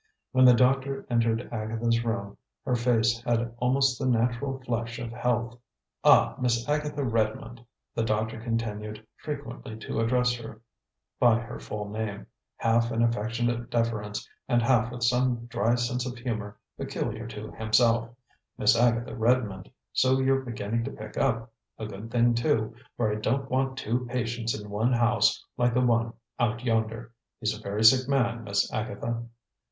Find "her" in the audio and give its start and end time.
2.65-2.73, 10.37-10.59, 11.37-11.59